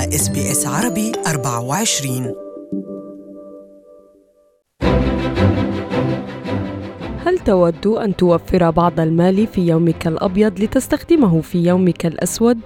[0.00, 2.34] SBS عربي 24
[7.26, 12.58] هل تود أن توفر بعض المال في يومك الأبيض لتستخدمه في يومك الأسود؟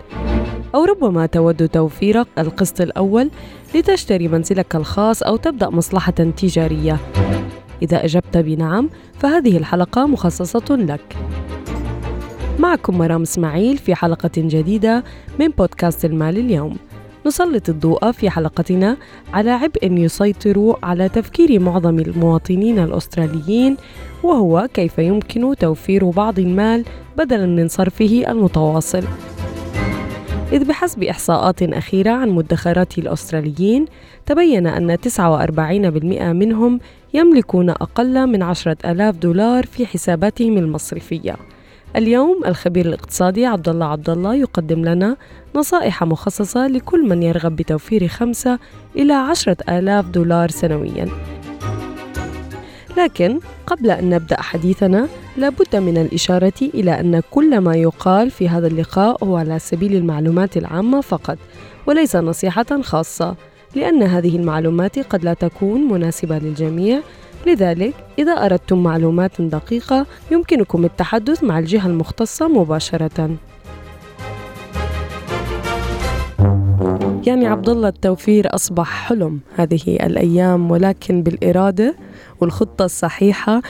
[0.75, 3.31] أو ربما تود توفير القسط الأول
[3.75, 7.01] لتشتري منزلك الخاص أو تبدأ مصلحة تجارية؟
[7.83, 11.17] إذا أجبت بنعم فهذه الحلقة مخصصة لك.
[12.59, 15.05] معكم مرام إسماعيل في حلقة جديدة
[15.41, 16.77] من بودكاست المال اليوم.
[17.27, 18.97] نسلط الضوء في حلقتنا
[19.33, 23.77] على عبء يسيطر على تفكير معظم المواطنين الأستراليين
[24.23, 26.85] وهو كيف يمكن توفير بعض المال
[27.17, 29.05] بدلا من صرفه المتواصل.
[30.53, 33.85] إذ بحسب إحصاءات أخيرة عن مدخرات الأستراليين
[34.27, 36.81] تبين أن 49% منهم
[37.15, 41.37] يملكون أقل من عشرة ألاف دولار في حساباتهم المصرفية
[41.97, 45.17] اليوم الخبير الاقتصادي عبد الله عبد الله يقدم لنا
[45.55, 48.59] نصائح مخصصة لكل من يرغب بتوفير خمسة
[48.97, 51.09] إلى عشرة آلاف دولار سنوياً.
[52.97, 58.67] لكن قبل أن نبدأ حديثنا لابد من الإشارة إلى أن كل ما يقال في هذا
[58.67, 61.39] اللقاء هو على سبيل المعلومات العامة فقط
[61.87, 63.37] وليس نصيحة خاصة
[63.75, 67.01] لأن هذه المعلومات قد لا تكون مناسبة للجميع
[67.47, 73.37] لذلك إذا أردتم معلومات دقيقة يمكنكم التحدث مع الجهة المختصة مباشرة.
[77.27, 81.95] يعني عبد الله التوفير أصبح حلم هذه الأيام ولكن بالإرادة
[82.41, 83.63] والخطة الصحيحة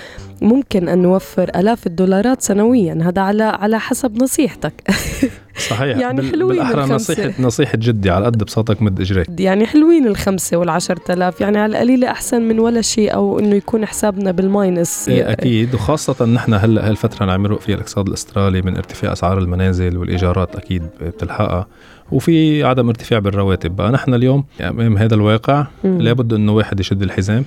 [0.42, 2.98] ممكن أن نوفر آلاف الدولارات سنويا.
[3.02, 4.74] هذا على على حسب نصيحتك.
[5.58, 5.96] صحيح.
[5.98, 6.94] يعني بال- حلوين بالأحرى الخمسة.
[7.12, 9.26] نصيحة نصيحة جدي على قد بساطك مد إجريك.
[9.38, 11.40] يعني حلوين الخمسة والعشرة آلاف.
[11.40, 15.08] يعني على القليلة أحسن من ولا شيء أو إنه يكون حسابنا بالماينس.
[15.08, 15.74] إيه أكيد.
[15.74, 20.56] وخاصة نحن هلا هالفترة اللي عم يمرق فيها الاقتصاد الأسترالي من ارتفاع أسعار المنازل والإيجارات
[20.56, 21.66] أكيد بتلحقها.
[22.12, 23.76] وفي عدم ارتفاع بالرواتب.
[23.76, 25.66] بقى نحن اليوم أمام هذا الواقع.
[25.84, 27.44] لابد إنه واحد يشد الحزام.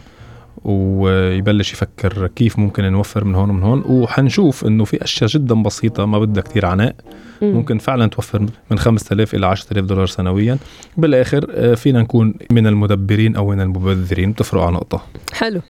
[0.63, 3.83] ويبلش يفكر كيف ممكن نوفر من هون ومن هون.
[3.87, 6.95] وحنشوف إنه في أشياء جدا بسيطة ما بدها كتير عناء.
[7.41, 7.53] مم.
[7.53, 10.57] ممكن فعلا توفر من 5000 إلى 10000 دولار سنويا.
[10.97, 14.31] بالآخر آه، فينا نكون من المدبرين أو من المبذرين.
[14.31, 15.01] بتفرق على نقطة.
[15.33, 15.61] حلو.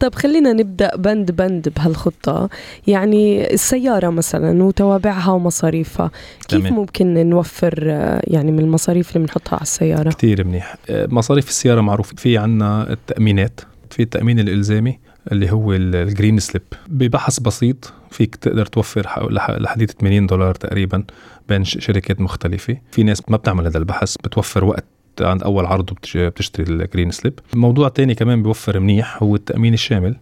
[0.00, 2.48] طب خلينا نبدأ بند بند بهالخطة.
[2.86, 6.10] يعني السيارة مثلا وتوابعها ومصاريفها
[6.48, 6.72] كيف تمام.
[6.74, 10.76] ممكن نوفر آه، يعني من المصاريف اللي بنحطها على السيارة؟ كتير منيح.
[10.90, 13.60] آه، مصاريف السيارة معروف في عنا التأمينات.
[13.90, 14.98] في التأمين الإلزامي
[15.32, 20.26] اللي هو ال- ال green slip ببحث بسيط فيك تقدر توفر حو- لح- لحديت 80
[20.26, 21.04] دولار تقريبا
[21.48, 22.76] بين شركات مختلفة.
[22.90, 24.84] في ناس ما بتعمل هذا البحث بتوفر وقت
[25.22, 30.16] عند أول عرض بتشتري ال green slip موضوع تاني كمان بيوفر منيح هو التأمين الشامل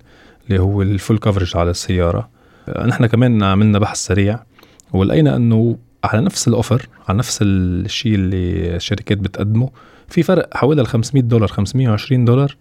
[0.48, 2.28] اللي هو ال full coverage على السيارة.
[2.68, 4.38] آه، نحن كمان عملنا بحث سريع
[4.92, 9.70] ولقينا إنه على نفس ال offer على نفس الشيء اللي الشركات بتقدمه
[10.08, 12.56] في فرق حوالي ال 500 دولار 520 دولار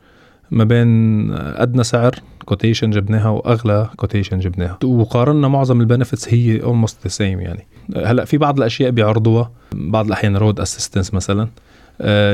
[0.51, 2.15] ما بين أدنى سعر
[2.45, 4.77] quotation جبناها وأغلى quotation جبناها.
[4.83, 7.67] وقارنا معظم ال benefits هي almost the same يعني.
[7.95, 11.47] هلأ في بعض الأشياء بيعرضوها بعض الأحيان road assistance مثلا.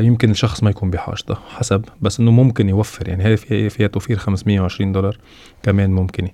[0.02, 1.86] يمكن الشخص ما يكون بحاجته حسب.
[2.02, 5.18] بس إنه ممكن يوفر يعني هي فيها توفير 520 دولار
[5.64, 6.28] كمان ممكن.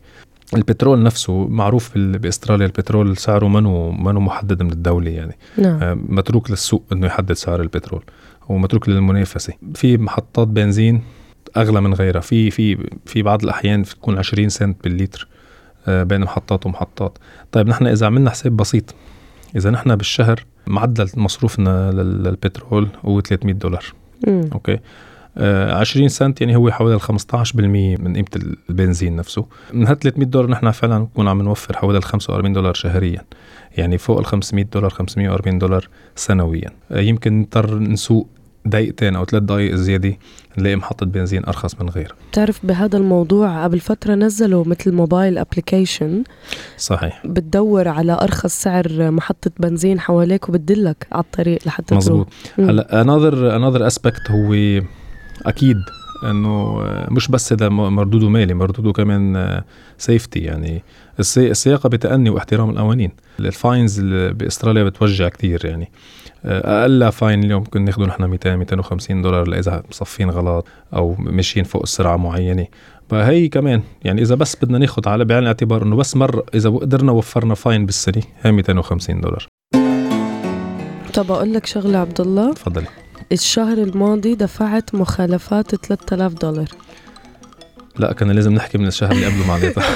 [0.53, 5.37] البترول نفسه معروف بأستراليا البترول سعره منه منه محدد من الدولة يعني.
[5.57, 5.83] نعم.
[5.83, 8.03] آه، متروك للسوق إنه يحدد سعر البترول
[8.49, 9.53] ومتروك للمنافسة.
[9.75, 11.01] في محطات بنزين
[11.57, 12.21] أغلى من غيرها.
[12.21, 15.27] في في في بعض الأحيان تكون 20 سنت باللتر
[15.87, 17.17] آه، بين محطات ومحطات.
[17.51, 18.95] طيب نحن إذا عملنا حساب بسيط
[19.55, 23.85] إذا نحن بالشهر معدل مصروفنا لل- للبترول هو 300 دولار.
[24.27, 24.49] مم.
[24.53, 24.79] okay؟
[25.37, 27.55] آه 20 سنت يعني هو حوالي ال 15%
[27.99, 29.45] من قيمة البنزين نفسه.
[29.73, 33.21] من هال 300 دولار نحن فعلا بنكون عم نوفر حوالي ال 45 دولار شهريا.
[33.77, 36.69] يعني فوق ال 500 دولار 540 دولار سنويا.
[36.91, 38.27] آه يمكن نضطر نسوق
[38.69, 40.17] دقيقتين أو ثلاث دقائق زيادة
[40.57, 42.15] نلاقي محطة بنزين أرخص من غيرها.
[42.31, 46.23] بتعرف بهذا الموضوع قبل فترة نزلوا مثل mobile application
[46.77, 47.21] صحيح.
[47.25, 52.27] بتدور على أرخص سعر محطة بنزين حواليك وبتدلك على الطريق لحتى مزبوط.
[52.59, 54.53] هلا another another aspect هو
[55.45, 55.77] أكيد
[56.23, 59.61] إنه مش بس هذا مردوده مالي مردوده كمان
[59.97, 60.83] safety يعني
[61.19, 63.11] السياقة بتأني واحترام القوانين.
[63.39, 65.91] ال fines بإستراليا بتوجع كتير يعني.
[66.45, 71.65] آه، أقل fine اليوم ممكن ناخده نحن 200 250 دولار اذا مصفين غلط أو ماشيين
[71.65, 72.67] فوق السرعة معينة.
[73.09, 77.11] فهي كمان يعني إذا بس بدنا ناخد على بعين الاعتبار إنه بس مره إذا قدرنا
[77.11, 79.47] وفرنا fine بالسنة هي 250 دولار.
[81.13, 82.53] طب أقول لك شغلة عبد الله.
[82.53, 82.87] تفضلي.
[83.31, 86.67] الشهر الماضي دفعت مخالفات 3000 دولار.
[87.99, 89.83] لا كان لازم نحكي من الشهر اللي قبله معناتها.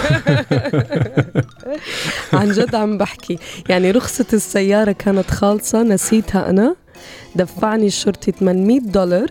[2.34, 3.38] عن جد عم بحكي.
[3.70, 6.76] يعني رخصة السيارة كانت خالصة نسيتها أنا.
[7.36, 9.28] دفعني الشرطي 800 دولار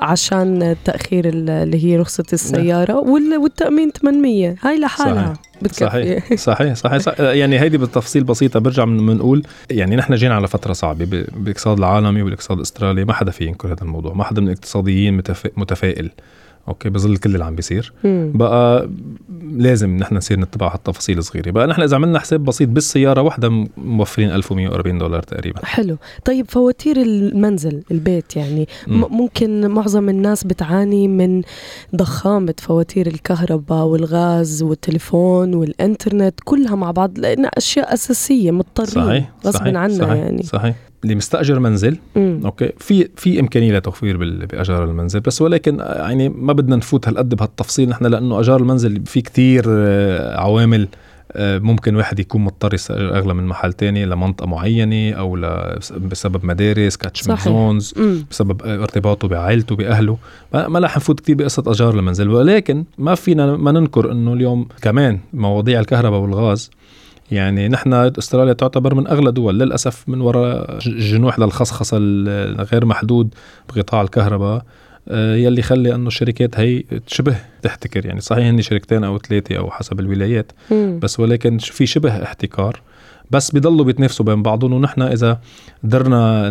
[0.00, 5.32] عشان تأخير اللي هي رخصة السيارة وال- والتأمين 800 هاي لحالها.
[5.62, 5.84] بتكفي.
[5.84, 6.34] صحيح.
[6.52, 7.20] صحيح صحيح, صحيح.
[7.20, 11.78] يعني هيدي بالتفصيل بسيطة برجع من بنقول يعني نحن جينا على فترة صعبة ب- بالاقتصاد
[11.78, 14.12] العالمي والاقتصاد الأسترالي ما حدا في ينكر هذا الموضوع.
[14.14, 16.10] ما حدا من الاقتصاديين متفا- متفائل.
[16.68, 17.92] okay بظل كل اللي عم بيصير.
[18.04, 18.32] مم.
[18.34, 18.88] بقى
[19.52, 21.50] لازم نحن نصير نتبع هالتفاصيل الصغيرة.
[21.50, 25.66] بقى نحن إذا عملنا حساب بسيط بالسيارة واحدة موفرين 1140 دولار تقريبا.
[25.66, 25.96] حلو.
[26.24, 29.00] طيب فواتير المنزل البيت يعني مم.
[29.00, 31.42] م- ممكن معظم الناس بتعاني من
[31.96, 39.66] ضخامة فواتير الكهرباء والغاز والتليفون والإنترنت كلها مع بعض لأنها أشياء أساسية مضطرين صحيح غصب
[39.66, 40.42] عنا صحيح يعني.
[40.42, 40.74] صحيح.
[41.04, 42.40] اللي مستأجر منزل مم.
[42.44, 44.16] okay في في إمكانية لتوفير
[44.46, 49.20] بأجار المنزل بس ولكن يعني ما بدنا نفوت هالقد بهالتفصيل نحن لأنه أجار المنزل في
[49.20, 50.88] كتير آه، عوامل
[51.32, 55.36] آه، ممكن واحد يكون مضطر يستأجر أغلى من محل تاني لمنطقة معينة أو
[55.96, 57.40] بسبب مدارس catchment.
[57.40, 57.94] zones.
[58.30, 60.18] بسبب ارتباطه بعائلته بأهله
[60.54, 64.68] ما ما رح نفوت كثير بقصة أجار المنزل ولكن ما فينا ما ننكر إنه اليوم
[64.82, 66.70] كمان مواضيع الكهرباء والغاز
[67.30, 73.34] يعني نحن استراليا تعتبر من أغلى دول للأسف من وراء جنوح للخصخصة الغير محدود
[73.68, 74.64] بقطاع الكهرباء
[75.08, 79.70] آه، يلي خلي إنه الشركات هي شبه تحتكر يعني صحيح هن شركتين أو ثلاثة أو
[79.70, 80.98] حسب الولايات مم.
[81.02, 82.80] بس ولكن في شبه احتكار
[83.30, 85.40] بس بيضلوا بيتنافسوا بين بعضهم ونحن إذا
[85.84, 86.50] قدرنا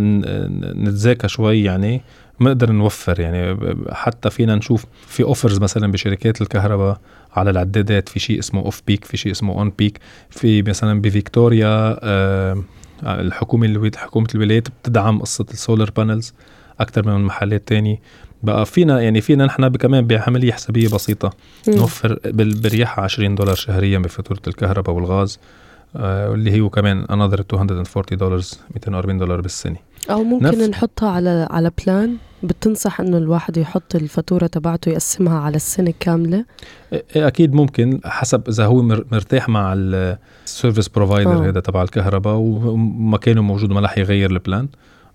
[0.76, 2.02] نتذاكى شوي يعني
[2.40, 3.58] بنقدر نوفر يعني
[3.92, 7.00] حتى فينا نشوف في offers مثلا بشركات الكهرباء
[7.36, 10.00] على العدادات في شيء اسمه off peak في شيء اسمه on peak
[10.30, 12.64] في مثلا بفيكتوريا آه،
[13.04, 16.34] الحكومة الو- حكومة الولايات بتدعم قصة ال solar panels
[16.80, 18.00] أكثر من محلات تاني
[18.44, 21.34] بقى فينا يعني فينا نحن كمان بعملية حسابية بسيطة
[21.68, 21.74] مم.
[21.76, 25.40] نوفر بال- بريحة 20 دولار شهريا بفاتورة الكهرباء والغاز
[25.96, 28.42] آه، واللي هو كمان another 240 دولار
[28.76, 29.78] 240 دولار بالسنة
[30.10, 35.56] أو ممكن نفس- نحطها على على plan بتنصح إنه الواحد يحط الفاتورة تبعته يقسمها على
[35.56, 36.46] السنة كاملة
[36.94, 41.50] إيه أكيد ممكن حسب إذا هو مر- مرتاح مع ال service provider آه.
[41.50, 44.68] هذا تبع الكهرباء ومكانه موجود وما رح يغير ال plan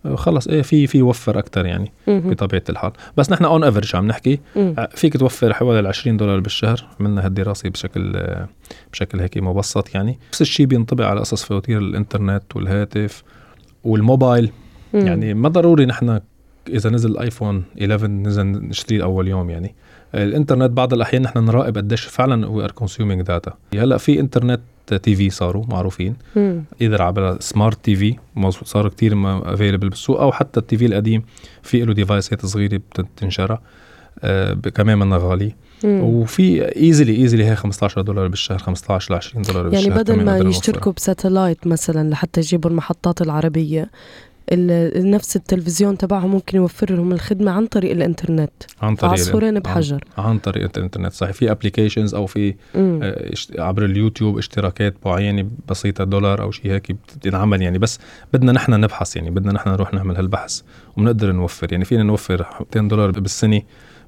[0.07, 2.31] آه، خلص إيه في في يوفر أكثر يعني مهم.
[2.31, 4.75] بطبيعة الحال بس نحن on average عم نحكي مم.
[4.79, 8.23] آه، فيك توفر حوالي ال 20 دولار بالشهر عملنا هالدراسة بشكل
[8.93, 13.23] بشكل هيك مبسط يعني نفس الشيء بينطبق على قصص فواتير الإنترنت والهاتف
[13.85, 14.51] والموبايل
[14.95, 15.07] مم.
[15.07, 16.21] يعني ما ضروري نحن
[16.69, 19.75] إذا نزل iPhone 11 نزل نشتريه اول يوم يعني
[20.15, 24.61] الإنترنت بعض الأحيان نحن نراقب قديش فعلا we are consuming data هلأ في إنترنت
[25.03, 26.63] TV صاروا معروفين مم.
[26.81, 28.17] إذا على smart TV
[28.65, 29.13] صاروا كتير
[29.55, 31.23] available بالسوق أو حتى ال TV القديم
[31.63, 33.59] في له device ات صغيرة بتنشرى
[34.25, 35.55] آه كمان منها غالي
[35.85, 36.01] مم.
[36.01, 40.39] وفي easily easily هي 15 دولار بالشهر 15 ل 20 دولار بالشهر يعني بدل ما.
[40.39, 43.89] يشتركوا ب satellite مثلا لحتى يجيبوا المحطات العربية ال-
[44.97, 48.51] نفس التلفزيون تبعهم ممكن يوفر لهم الخدمة عن طريق الإنترنت.
[48.83, 50.05] عن طريق عصفورين عن- بحجر.
[50.19, 51.13] عن طريق الإنترنت.
[51.13, 52.55] صحيح في applications أو في.
[52.77, 57.79] آه، عبر اليوتيوب اشتراكات معينة بسيطة دولار أو شيء هيك بتنعمل يعني.
[57.79, 57.99] بس
[58.33, 60.61] بدنا نحن نبحث يعني بدنا نحن نروح نعمل هالبحث
[60.97, 61.73] وبنقدر نوفر.
[61.73, 63.63] يعني فينا نوفر 200 دولار بالسنة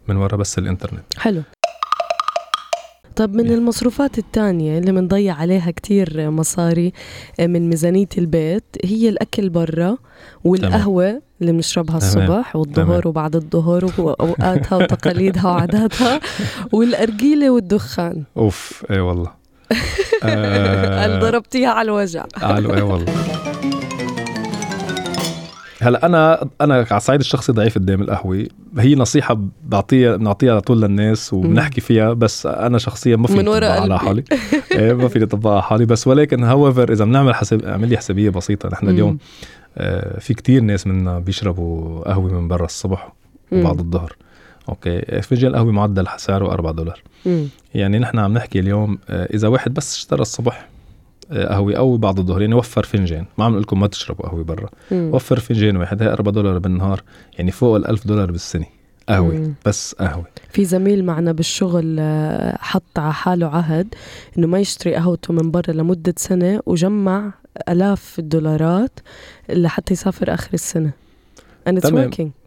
[0.09, 1.03] من وراء بس الإنترنت.
[1.19, 1.43] حلو.
[3.17, 3.51] طب من Yeah.
[3.53, 6.93] المصروفات التانية اللي بنضيع عليها كتير مصاري
[7.41, 9.97] من ميزانية البيت هي الأكل برا
[10.45, 11.97] والقهوة اللي بنشربها.
[11.97, 13.09] الصبح والظهر.
[13.09, 16.21] وبعد الظهر وأوقاتها وتقاليدها وعاداتها
[16.75, 19.31] والأرجيلة والدخان أوف اي والله
[20.23, 23.07] قال آه ضربتيها على الوجع قالوا اي والله
[25.83, 28.47] هلا أنا أنا على الصعيد الشخصي ضعيف قدام القهوة.
[28.79, 33.81] هي نصيحة بعطيها بنعطيها على طول للناس وبنحكي فيها بس أنا شخصيا ما فيني أطبقها
[33.81, 33.99] على.
[33.99, 34.25] حالي.
[34.73, 35.85] إيه ما فيني أطبقها على حالي.
[35.85, 38.69] بس ولكن however إذا بنعمل حساب عمليه حسابية بسيطة.
[38.69, 38.89] نحن.
[38.89, 39.19] اليوم
[39.79, 43.13] آه في كتير ناس منا بيشربوا قهوة من برا الصبح
[43.53, 44.17] وبعد الظهر.
[44.69, 47.03] okay؟ فنجان قهوه معدل سعره 4 دولار.
[47.27, 47.47] مم.
[47.75, 50.69] يعني نحن عم نحكي اليوم آه، إذا واحد بس اشترى الصبح
[51.33, 54.69] قهوة أو بعد الظهر يعني وفر فنجان ما عم لكم ما تشربوا قهوة برا.
[54.93, 57.03] وفر فنجان واحد هي 4 دولار بالنهار
[57.39, 58.67] يعني فوق ال 1000 دولار بالسنة
[59.09, 59.55] قهوة مم.
[59.67, 63.95] بس قهوة في زميل معنا بالشغل آه، حط على حاله عهد
[64.39, 67.33] إنه ما يشتري قهوته من برا لمدة سنة وجمع
[67.69, 69.01] آلاف الدولارات
[69.49, 70.91] لحتى يسافر آخر السنة
[71.69, 72.11] and it's تمام.
[72.11, 72.42] working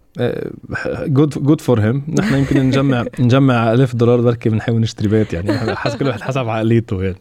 [1.08, 5.76] good good for him نحن يمكن نجمع نجمع 1000 دولار بركي بنحاول نشتري بيت يعني
[5.76, 7.18] حسب كل واحد حسب عقليته يعني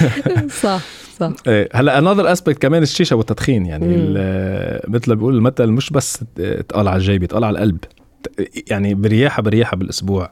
[0.62, 0.82] صح
[1.20, 1.32] صح.
[1.46, 3.86] إيه، هلا another aspect كمان الشيشة والتدخين يعني
[4.88, 6.24] مثل ما بيقول المثل مش بس
[6.68, 7.78] تقال على الجيب تقال على القلب.
[8.70, 10.30] يعني بريحة بريحة بالأسبوع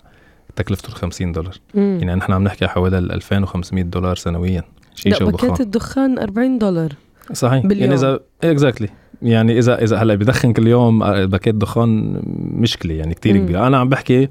[0.57, 1.55] تكلفته ال 50 دولار.
[1.75, 1.99] مم.
[2.03, 4.63] يعني نحن عم نحكي حوالي ال 2500 دولار سنويا
[4.95, 6.93] شيشة لا باكيت الدخان 40 دولار.
[7.33, 7.83] صحيح باليوم.
[7.83, 8.89] يعني اذا اكزاكتلي
[9.23, 13.45] يعني اذا إذا هلأ بدخن كل يوم آه، باكيت دخان مشكلة يعني كتير مم.
[13.45, 14.29] كبيرة أنا عم بحكي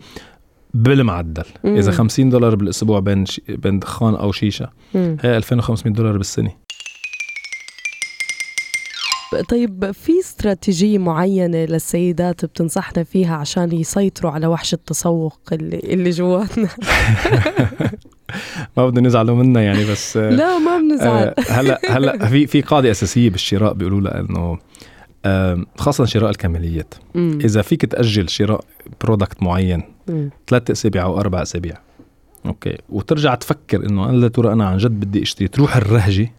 [0.74, 1.76] بالمعدل مم.
[1.76, 3.42] إذا 50 دولار بالأسبوع بين ش...
[3.50, 5.18] بين دخان أو شيشة مم.
[5.22, 6.52] هي 2500 دولار بالسنة
[9.50, 16.70] طيب في استراتيجية معينة للسيدات بتنصحنا فيها عشان يسيطروا على وحش التسوق اللي, اللي جواتنا
[18.78, 22.62] ما بدنا نزعلوا منا يعني بس آه، لا ما بنزعل آه، هلأ هلأ في في
[22.62, 24.58] قاعدة أساسية بالشراء بيقولوا لها إنه
[25.78, 27.40] خاصة شراء الكماليات مم.
[27.44, 28.66] إذا فيك تأجل شراء
[29.02, 29.84] product معين.
[30.48, 31.78] ثلاث أسابيع أو أربع أسابيع
[32.46, 36.32] okay وترجع تفكر إنه أنا لا ترى أنا عن جد بدي أشتري تروح الرهجة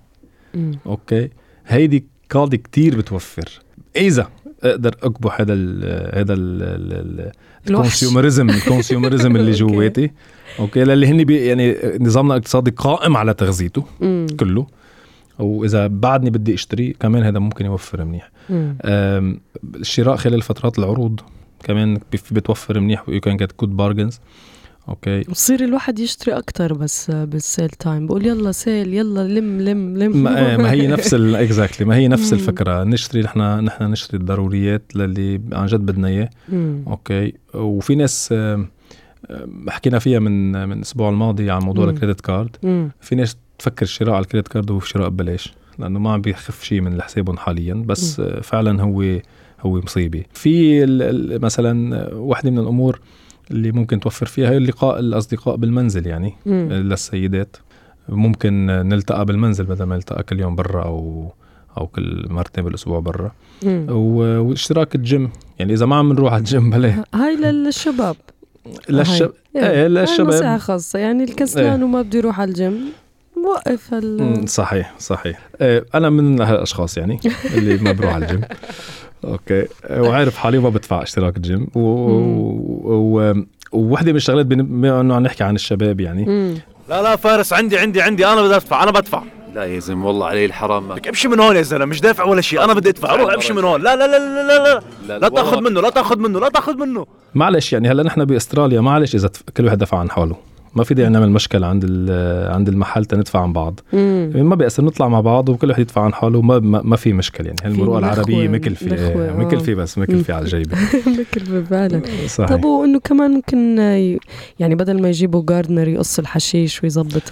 [0.55, 0.79] مم.
[0.87, 1.31] okay
[1.67, 3.61] هيدي قاعدة كتير بتوفر
[3.97, 4.29] إذا
[4.65, 5.85] أقدر أكبح هذا ال
[6.19, 7.33] هذا ال.
[7.71, 9.53] ال consumerism ال consumerism اللي.
[9.53, 10.11] جواتي.
[10.59, 10.85] okay.
[10.85, 13.85] للي هن يعني نظامنا الاقتصادي قائم على تغذيته.
[14.41, 14.67] كله.
[15.39, 18.31] وإذا بعدني بدي أشتري كمان هذا ممكن يوفر منيح.
[19.65, 21.21] الشراء خلال فترات العروض
[21.65, 21.99] كمان
[22.31, 23.05] بتوفر منيح.
[23.09, 24.21] you can get good bargains
[24.89, 25.21] okay.
[25.21, 30.17] بصير الواحد يشتري أكتر بس بال sale time بقول يلا sale يلا لم لم لم.
[30.23, 32.39] ما, آه، ما هي نفس exactly ما هي نفس مم.
[32.39, 32.85] الفكرة.
[32.85, 36.31] نشتري نحن نحن نشتري الضروريات للي عن جد بدنا إياه.
[36.49, 36.85] مم.
[36.87, 37.33] okay.
[37.55, 38.35] وفي ناس
[39.69, 41.91] حكينا فيها من من الأسبوع الماضي عن موضوع مم.
[41.91, 42.91] ال credit card مم.
[43.01, 46.65] في ناس تفكر الشراء على ال credit card هو شراء ببلاش لأنه ما عم بيخف
[46.65, 47.75] شيء من حسابهم حاليا.
[47.75, 49.03] بس آه، فعلا هو
[49.61, 50.23] هو مصيبة.
[50.33, 50.87] في
[51.43, 53.01] مثلا واحدة من الأمور
[53.51, 56.69] اللي ممكن توفر فيها هي اللقاء الأصدقاء بالمنزل يعني مم.
[56.73, 57.57] للسيدات.
[58.09, 61.33] ممكن نلتقى بالمنزل بدل ما نلتقى كل يوم برا أو
[61.79, 63.33] أو كل مرتين بالأسبوع برا.
[63.91, 65.31] واشتراك الجيم.
[65.59, 68.17] يعني إذا ما عم نروح على الجيم بلا هاي للشباب.
[68.89, 69.63] للشب إيه.
[69.71, 70.99] إيه نصيحة للشباب خاصة.
[70.99, 71.85] يعني الكسلان إيه.
[71.85, 72.81] وما بده يروح على الجيم
[73.47, 73.99] وقف مم،
[74.43, 75.49] ال صحيح صحيح.
[75.61, 77.21] آه، أنا من هالأشخاص يعني
[77.55, 78.41] اللي ما بروح على ال gym.
[79.25, 79.67] okay.
[79.91, 81.67] وعارف حالي ما بدفع اشتراك الجيم.
[81.75, 81.81] و...
[82.85, 83.35] و...
[83.73, 86.25] ووحدة من الشغلات بن- بما إنه عم نحكي عن الشباب يعني.
[86.25, 86.55] مم.
[86.89, 88.27] لا لا فارس عندي عندي عندي.
[88.27, 89.23] أنا بدي أدفع أنا بدفع.
[89.55, 90.93] لا يا زلمة والله علي الحرام.
[90.93, 92.65] لك امشي من هون يا زلمة مش دافع ولا شيء.
[92.65, 93.83] أنا بدي أدفع روح امشي من هون.
[93.83, 95.19] لا لا لا لا لا لا.
[95.19, 97.07] لا تاخذ منه لا تاخذ منه لا تاخذ منه.
[97.35, 100.37] معلش يعني هلا نحن بأستراليا معلش إذا كل واحد دفع عن حاله.
[100.77, 101.85] ما في داعي نعمل مشكلة عند
[102.49, 103.81] عند المحل تندفع عن بعض.
[103.93, 104.31] مم.
[104.35, 107.47] ما بيأثر نطلع مع بعض وكل واحد يدفع عن حاله ما ما, ما في مشكلة
[107.47, 107.75] يعني.
[108.49, 109.37] مكلفة نخوة، إيه، آه.
[109.37, 110.77] مكلفة بس مكلفة على الجيبة.
[111.19, 112.03] بكلفة فعلا.
[112.27, 112.49] صحيح.
[112.49, 113.79] طب وإنه كمان ممكن
[114.59, 117.23] يعني بدل ما يجيبوا gardener يقص الحشيش ويظبط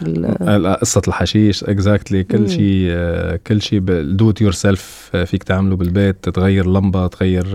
[0.81, 2.25] قصة الحشيش exactly مم.
[2.25, 7.47] كل شيء آه، كل شيء do it yourself فيك تعمله بالبيت تغير لمبة تغير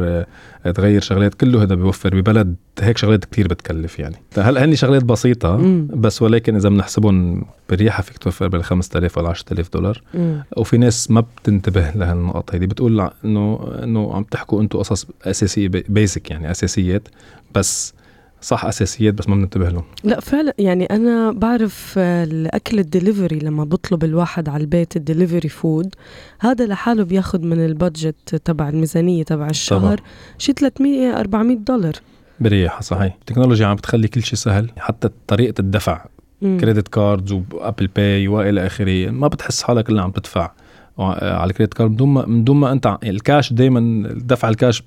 [0.66, 5.04] آه، تغير شغلات كله هذا بيوفر ببلد هيك شغلات كتير بتكلف يعني هلأ هني شغلات
[5.04, 5.88] بسيطة مم.
[5.94, 10.44] بس ولكن إذا بنحسبهم بريحة فيك توفر بال 5000 ولا 10000 دولار مم.
[10.58, 16.32] وفي ناس ما بتنتبه لهالنقط هيدي بتقول إنه إنه عم تحكوا أنتم قصص أساسية basic
[16.32, 17.08] يعني أساسيات
[17.56, 17.94] بس
[18.42, 19.84] صح أساسيات بس ما بننتبه لهم.
[20.04, 25.50] لا فعلا يعني أنا بعرف آه، الأكل الدليفري لما بطلب الواحد على البيت ال delivery
[25.50, 25.96] food
[26.40, 30.02] هذا لحاله بياخد من ال budget تبع الميزانية تبع الشهر
[30.38, 31.94] شي 300 400 دولار.
[32.40, 33.18] بريحة صحيح.
[33.20, 36.06] التكنولوجيا عم بتخلي كل شيء سهل حتى طريقة الدفع.
[36.42, 40.52] credit cards و Apple Pay وإلى آخره ما بتحس حالك إلا عم تدفع
[41.00, 44.84] على ال credit card بدون ما من دون ما أنت الكاش دائما دفع الكاش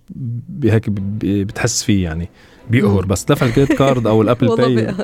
[0.65, 2.29] هيك بتحس فيه يعني.
[2.71, 3.05] بيقهر.
[3.07, 4.95] بس دفع الكريدت كارد أو ال Apple Pay.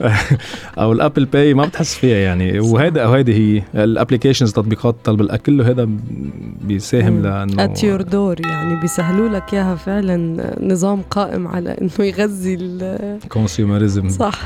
[0.78, 4.96] أو ال Apple Pay ما بتحس فيها يعني وهيدا أو هيدي هي ال applications تطبيقات
[5.04, 5.88] طلب الأكل كله هذا
[6.62, 7.22] بيساهم.
[7.22, 13.18] لأنه ات يور دور يعني بيسهلوا لك إياها فعلا نظام قائم على إنه يغذي ال-
[13.28, 14.40] consumerism صح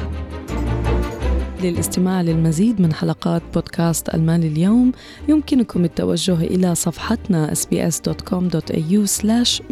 [1.64, 4.92] للاستماع للمزيد من حلقات بودكاست المال اليوم.
[5.28, 9.06] يمكنكم التوجه إلى صفحتنا sbs.com.au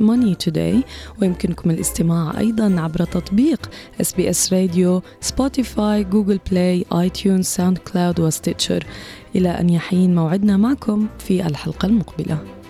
[0.01, 0.77] moneytoday
[1.21, 3.71] ويمكنكم الاستماع أيضا عبر تطبيق
[4.03, 8.87] SBS راديو سبوتيفاي جوجل بلاي آي تيونز ساوند كلاود وستيتشر.
[9.37, 12.62] إلى أن يحين موعدنا معكم في الحلقة المقبلة.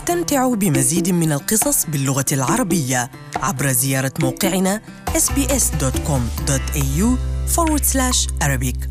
[0.00, 4.80] استمتعوا بمزيد من القصص باللغة العربية عبر زيارة موقعنا
[5.16, 7.06] sbs.com.au
[7.56, 8.89] forward slash Arabic.